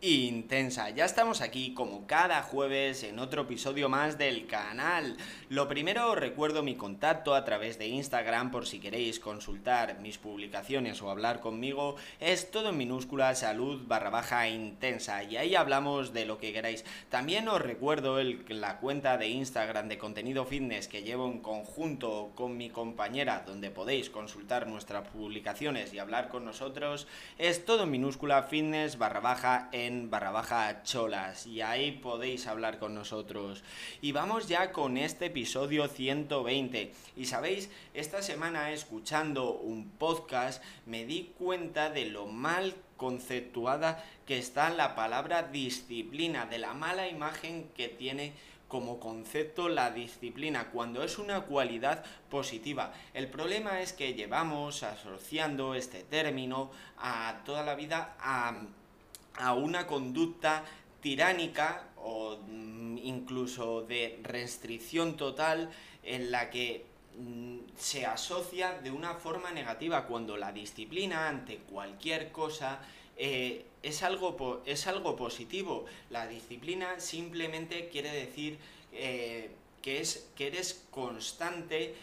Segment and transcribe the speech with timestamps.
[0.00, 0.90] intensa.
[0.90, 5.16] Ya estamos aquí como cada jueves en otro episodio más del canal.
[5.48, 10.18] Lo primero os recuerdo mi contacto a través de Instagram por si queréis consultar mis
[10.18, 11.96] publicaciones o hablar conmigo.
[12.20, 16.84] Es todo en minúscula salud barra baja intensa y ahí hablamos de lo que queráis.
[17.08, 22.56] También os recuerdo la cuenta de Instagram de contenido fitness que llevo en conjunto con
[22.56, 27.08] mi compañera donde podéis consultar nuestras publicaciones y hablar con nosotros.
[27.36, 32.78] Es todo en minúscula fitness barra baja en barra baja cholas y ahí podéis hablar
[32.78, 33.64] con nosotros.
[34.02, 36.92] Y vamos ya con este episodio 120.
[37.16, 44.38] Y sabéis, esta semana escuchando un podcast me di cuenta de lo mal conceptuada que
[44.38, 48.34] está la palabra disciplina, de la mala imagen que tiene
[48.68, 52.92] como concepto la disciplina, cuando es una cualidad positiva.
[53.14, 58.52] El problema es que llevamos asociando este término a toda la vida a
[59.38, 60.64] a una conducta
[61.00, 65.70] tiránica o mm, incluso de restricción total
[66.02, 66.84] en la que
[67.16, 72.80] mm, se asocia de una forma negativa cuando la disciplina ante cualquier cosa
[73.16, 75.86] eh, es, algo es algo positivo.
[76.10, 78.58] La disciplina simplemente quiere decir
[78.92, 79.50] eh,
[79.82, 81.94] que, es, que eres constante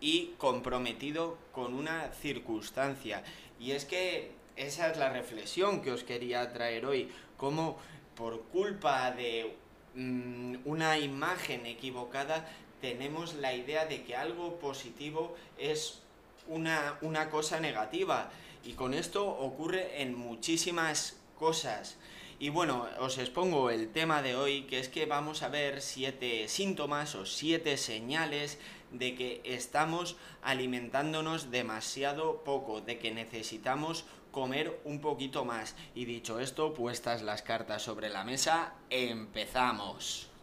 [0.00, 3.24] y comprometido con una circunstancia.
[3.58, 7.10] Y es que esa es la reflexión que os quería traer hoy.
[7.36, 7.78] Cómo
[8.14, 9.56] por culpa de
[9.94, 12.48] mm, una imagen equivocada
[12.80, 16.02] tenemos la idea de que algo positivo es
[16.48, 18.30] una, una cosa negativa.
[18.64, 21.96] Y con esto ocurre en muchísimas cosas.
[22.38, 26.48] Y bueno, os expongo el tema de hoy, que es que vamos a ver siete
[26.48, 28.58] síntomas o siete señales
[28.90, 35.76] de que estamos alimentándonos demasiado poco, de que necesitamos comer un poquito más.
[35.94, 40.33] Y dicho esto, puestas las cartas sobre la mesa, empezamos.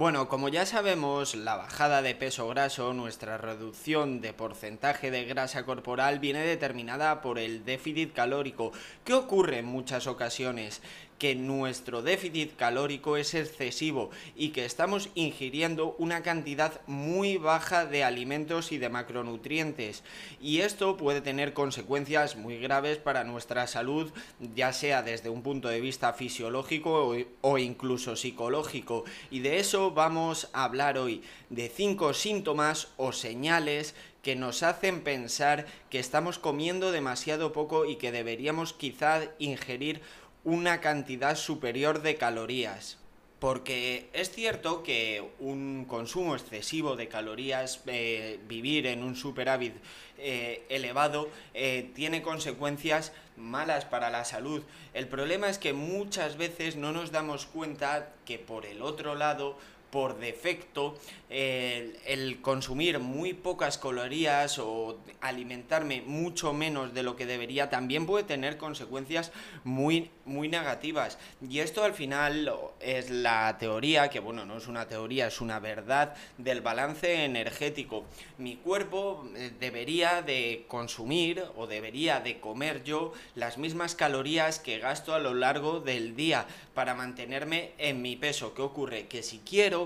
[0.00, 5.66] Bueno, como ya sabemos, la bajada de peso graso, nuestra reducción de porcentaje de grasa
[5.66, 8.72] corporal viene determinada por el déficit calórico.
[9.04, 10.80] ¿Qué ocurre en muchas ocasiones?
[11.20, 18.02] que nuestro déficit calórico es excesivo y que estamos ingiriendo una cantidad muy baja de
[18.02, 20.02] alimentos y de macronutrientes.
[20.40, 24.10] Y esto puede tener consecuencias muy graves para nuestra salud,
[24.54, 29.04] ya sea desde un punto de vista fisiológico o, incluso psicológico.
[29.30, 35.02] Y de eso vamos a hablar hoy, de cinco síntomas o señales que nos hacen
[35.02, 40.02] pensar que estamos comiendo demasiado poco y que deberíamos quizá ingerir
[40.44, 42.98] una cantidad superior de calorías.
[43.38, 49.74] Porque es cierto que un consumo excesivo de calorías, eh, vivir en un superávit
[50.18, 54.62] eh, elevado, eh, tiene consecuencias malas para la salud.
[54.92, 59.56] El problema es que muchas veces no nos damos cuenta que por el otro lado
[59.90, 60.96] por defecto
[61.30, 68.24] el, consumir muy pocas calorías o alimentarme mucho menos de lo que debería también puede
[68.24, 69.30] tener consecuencias
[69.62, 71.18] muy, muy negativas.
[71.48, 75.60] Y esto al final es la teoría, que bueno, no es una teoría, es una
[75.60, 78.04] verdad del balance energético.
[78.38, 84.78] Mi cuerpo eh, debería de consumir o debería de comer yo las mismas calorías que
[84.78, 88.54] gasto a lo largo del día para mantenerme en mi peso.
[88.54, 89.06] ¿Qué ocurre?
[89.06, 89.79] Que si quiero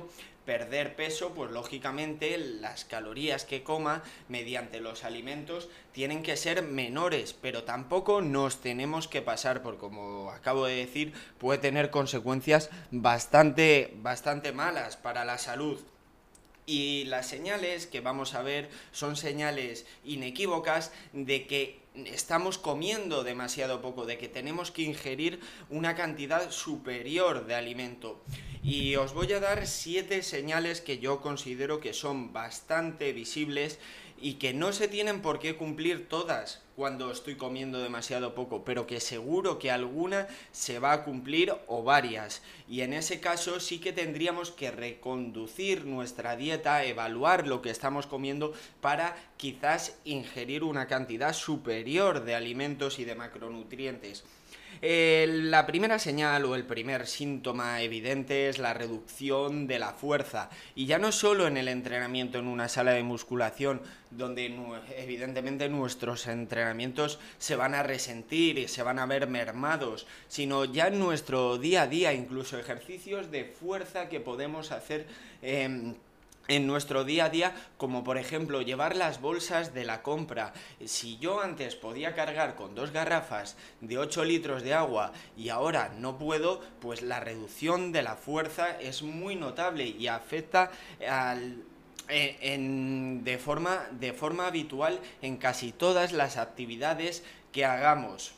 [0.44, 7.32] perder peso, pues lógicamente las calorías que coma mediante los alimentos tienen que ser menores,
[7.32, 13.94] pero tampoco nos tenemos que pasar, porque como acabo de decir, puede tener consecuencias bastante,
[13.96, 15.80] bastante malas para la salud.
[16.66, 23.80] Y las señales que vamos a ver son señales inequívocas de que estamos comiendo demasiado
[23.80, 28.22] poco, de que tenemos que ingerir una cantidad superior de alimento.
[28.62, 33.78] Y os voy a dar siete señales que yo considero que son bastante visibles
[34.20, 38.86] y que no se tienen por qué cumplir todas cuando estoy comiendo demasiado poco, pero
[38.86, 42.42] que seguro que alguna se va a cumplir o varias.
[42.68, 48.06] Y en ese caso sí que tendríamos que reconducir nuestra dieta, evaluar lo que estamos
[48.06, 54.24] comiendo para quizás ingerir una cantidad superior de alimentos y de macronutrientes.
[54.82, 60.50] Eh, la primera señal o el primer síntoma evidente es la reducción de la fuerza.
[60.74, 63.80] Y ya no solo en el entrenamiento en una sala de musculación,
[64.10, 64.54] donde
[64.96, 70.88] evidentemente nuestros entrenamientos se van a resentir y se van a ver mermados, sino ya
[70.88, 75.06] en nuestro día a día, incluso ejercicios de fuerza que podemos hacer.
[75.42, 75.94] Em,
[76.48, 80.52] en nuestro día a día, como por ejemplo llevar las bolsas de la compra.
[80.84, 85.92] Si yo antes podía cargar con dos garrafas de 8 litros de agua y ahora
[85.98, 90.70] no puedo, pues la reducción de la fuerza es muy notable y afecta
[91.08, 91.62] al,
[92.08, 98.34] eh, de, forma, de forma habitual en casi todas las actividades que hagamos.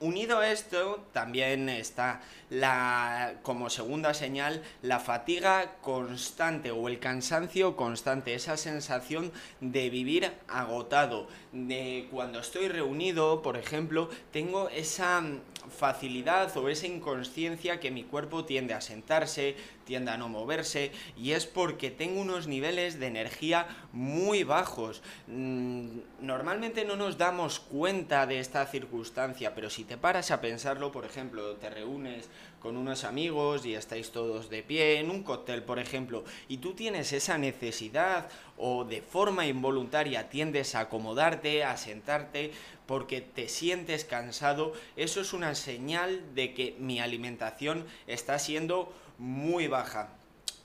[0.00, 7.76] Unido a esto, también está la, como segunda señal la fatiga constante o el cansancio
[7.76, 15.22] constante, esa sensación de vivir agotado, de cuando estoy reunido, por ejemplo, tengo esa
[15.68, 21.32] facilidad o esa inconsciencia que mi cuerpo tiende a sentarse, tiende a no moverse y
[21.32, 25.02] es porque tengo unos niveles de energía muy bajos.
[25.26, 30.92] Mm, normalmente no nos damos cuenta de esta circunstancia, pero si te paras a pensarlo,
[30.92, 32.28] por ejemplo, te reúnes
[32.60, 36.74] con unos amigos y estáis todos de pie en un cóctel, por ejemplo, y tú
[36.74, 42.52] tienes esa necesidad o de forma involuntaria tiendes a acomodarte, a sentarte,
[42.86, 49.68] porque te sientes cansado, eso es una señal de que mi alimentación está siendo muy
[49.68, 50.10] baja.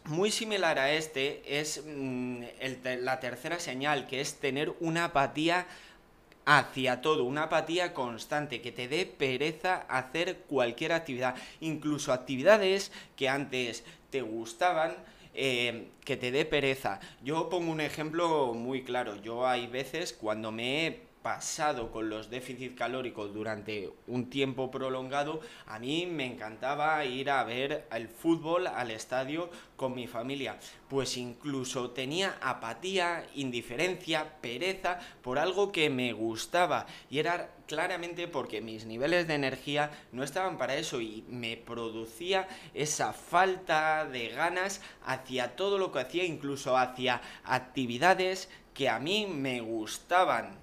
[0.06, 2.44] Muy similar a este es mm,
[3.00, 5.66] la tercera señal, que es tener una apatía
[6.46, 13.30] hacia todo, una apatía constante, que te dé pereza hacer cualquier actividad, incluso actividades que
[13.30, 14.96] antes te gustaban,
[15.34, 17.00] eh, que te dé pereza.
[17.24, 22.30] Yo pongo un ejemplo muy claro, yo hay veces cuando me he pasado con los
[22.30, 28.68] déficits calóricos durante un tiempo prolongado, a mí me encantaba ir a ver el fútbol
[28.68, 30.60] al estadio con mi familia.
[30.90, 36.86] Pues incluso tenía apatía, indiferencia, pereza por algo que me gustaba.
[37.10, 42.48] Y era claramente porque mis niveles de energía no estaban para eso y me producía
[42.74, 49.26] esa falta de ganas hacia todo lo que hacía, incluso hacia actividades que a mí
[49.28, 50.63] me gustaban.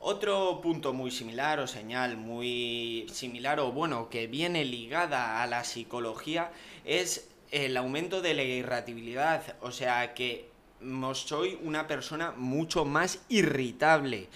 [0.00, 5.64] Otro punto muy similar o señal muy similar o bueno que viene ligada a la
[5.64, 6.52] psicología
[6.84, 10.48] es el aumento de la irritabilidad, o sea que
[11.14, 14.28] soy una persona mucho más irritable,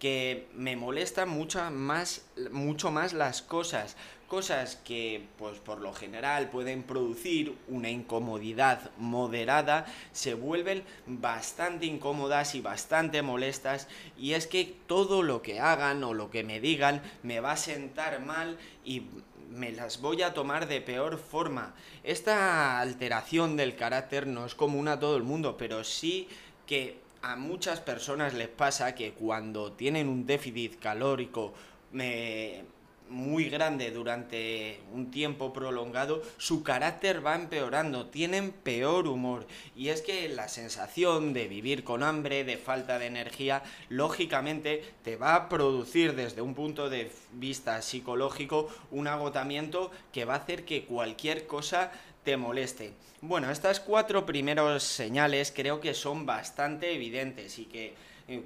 [0.00, 3.96] que me molesta mucho más, mucho más las cosas
[4.30, 12.54] cosas que pues por lo general pueden producir una incomodidad moderada se vuelven bastante incómodas
[12.54, 17.02] y bastante molestas y es que todo lo que hagan o lo que me digan
[17.24, 19.02] me va a sentar mal y
[19.50, 21.74] me las voy a tomar de peor forma.
[22.04, 26.28] Esta alteración del carácter no es común a todo el mundo, pero sí
[26.68, 31.52] que a muchas personas les pasa que cuando tienen un déficit calórico
[31.92, 32.64] me
[33.10, 39.46] muy grande durante un tiempo prolongado, su carácter va empeorando, tienen peor humor.
[39.76, 45.16] Y es que la sensación de vivir con hambre, de falta de energía, lógicamente te
[45.16, 50.64] va a producir desde un punto de vista psicológico un agotamiento que va a hacer
[50.64, 51.92] que cualquier cosa
[52.24, 52.92] te moleste.
[53.22, 57.94] Bueno, estas cuatro primeros señales creo que son bastante evidentes y que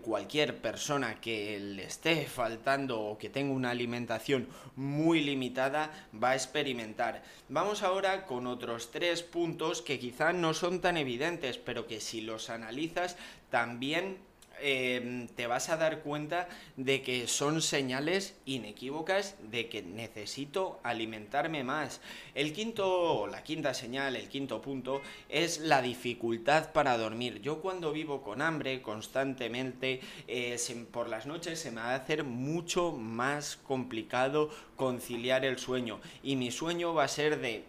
[0.02, 6.34] cualquier persona que le esté faltando o que tenga una alimentación muy limitada va a
[6.34, 7.22] experimentar.
[7.48, 12.20] Vamos ahora con otros tres puntos que quizá no son tan evidentes, pero que si
[12.20, 13.16] los analizas
[13.50, 14.18] también
[14.61, 21.64] Em, te vas a dar cuenta de que son señales inequívocas de que necesito alimentarme
[21.64, 22.00] más.
[22.34, 27.40] El quinto, la quinta señal, el quinto punto, es la dificultad para dormir.
[27.42, 30.56] Yo cuando vivo con hambre constantemente, eh,
[30.90, 36.37] por las noches se me va a hacer mucho más complicado conciliar el sueño y
[36.37, 37.64] mi sueño va a ser de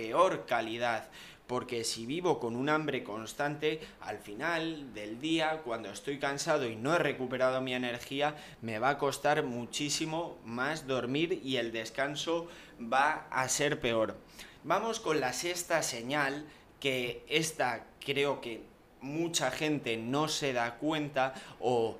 [0.00, 1.10] peor calidad
[1.46, 6.76] porque si vivo con un hambre constante, al final del día, cuando estoy cansado y
[6.76, 12.46] no he recuperado mi energía, me va a costar muchísimo más dormir y el descanso
[12.80, 14.16] va a ser peor.
[14.62, 16.46] Vamos con la sexta señal,
[16.78, 18.62] que esta creo que
[19.00, 21.98] mucha gente no se da cuenta o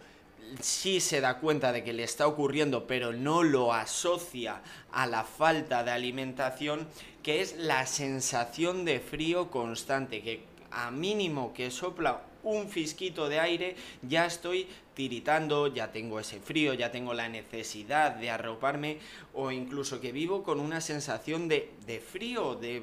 [0.61, 5.25] sí se da cuenta de que le está ocurriendo, pero no lo asocia a la
[5.25, 6.89] falta de alimentación,
[7.23, 13.39] que es la sensación de frío constante, que a mínimo que sopla un fisquito de
[13.39, 18.99] aire, ya estoy tiritando, ya tengo ese frío, ya tengo la necesidad de arroparme
[19.35, 22.83] o incluso que vivo con una sensación de, de frío, de...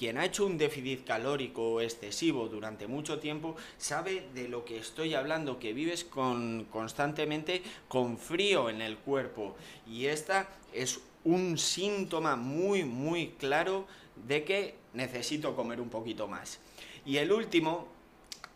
[0.00, 5.12] Quien ha hecho un déficit calórico excesivo durante mucho tiempo sabe de lo que estoy
[5.12, 9.56] hablando, que vives con, constantemente con frío en el cuerpo.
[9.86, 13.86] Y esta es un síntoma muy, muy claro
[14.26, 16.60] de que necesito comer un poquito más.
[17.04, 17.86] Y el último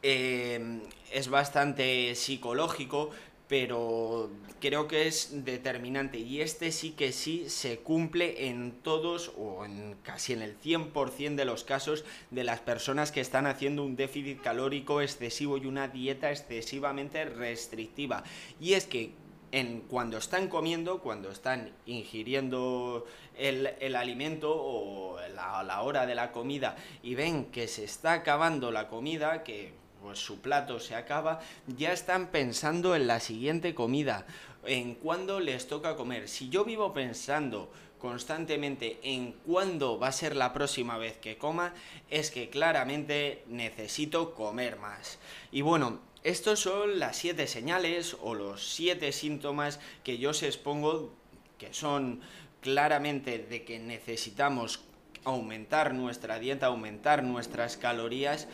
[0.03, 0.81] eh,
[1.13, 3.11] es bastante psicológico,
[3.49, 9.65] pero creo que es determinante y este sí que sí se cumple en todos o
[9.65, 13.97] en casi en el 100% de los casos de las personas que están haciendo un
[13.97, 18.25] déficit calórico excesivo y una dieta excesivamente restrictiva.
[18.61, 19.13] Y es que
[19.53, 26.33] en cuando están comiendo, cuando están ingiriendo el, alimento o la, la hora de la
[26.33, 31.41] comida y ven que se está acabando la comida, que pues su plato se acaba,
[31.67, 34.27] ya están pensando en la siguiente comida,
[34.67, 36.29] en cuándo les toca comer.
[36.29, 41.73] Si yo vivo pensando constantemente en cuándo va a ser la próxima vez que coma,
[42.11, 45.19] es que claramente necesito comer más.
[45.51, 51.15] Y bueno, estos son las siete señales o los siete síntomas que yo os expongo
[51.57, 52.21] que son
[52.61, 54.81] claramente de que necesitamos
[55.25, 58.49] aumentar nuestra dieta, aumentar nuestras calorías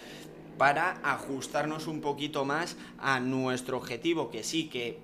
[0.61, 4.99] para ajustarnos un poquito más a nuestro objetivo, que sí, que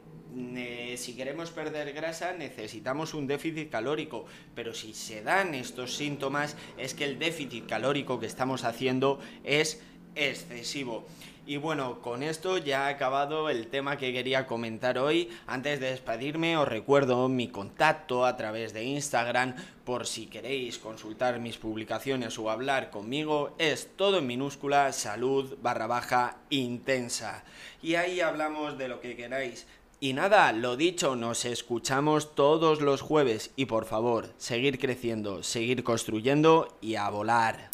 [0.98, 6.92] si queremos perder grasa necesitamos un déficit calórico, pero si se dan estos síntomas es
[6.92, 9.80] que el déficit calórico que estamos haciendo es
[10.14, 11.06] excesivo.
[11.48, 15.30] Y bueno, con esto ya ha acabado el tema que quería comentar hoy.
[15.46, 21.38] Antes de despedirme os recuerdo mi contacto a través de Instagram por si queréis consultar
[21.38, 23.54] mis publicaciones o hablar conmigo.
[23.58, 27.44] Es todo en minúscula salud barra baja intensa.
[27.80, 29.68] Y ahí hablamos de lo que queráis.
[30.00, 35.84] Y nada, lo dicho, nos escuchamos todos los jueves y por favor, seguir creciendo, seguir
[35.84, 37.70] construyendo y a volar.